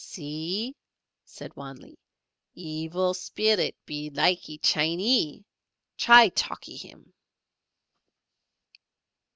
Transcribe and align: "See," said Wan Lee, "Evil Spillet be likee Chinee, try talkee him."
"See," 0.03 0.75
said 1.25 1.55
Wan 1.55 1.77
Lee, 1.77 1.99
"Evil 2.55 3.13
Spillet 3.13 3.75
be 3.85 4.09
likee 4.09 4.57
Chinee, 4.57 5.45
try 5.95 6.29
talkee 6.29 6.75
him." 6.77 7.13